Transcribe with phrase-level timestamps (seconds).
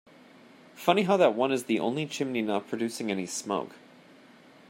[0.73, 3.75] Funny how that one is the only chimney not producing any smoke.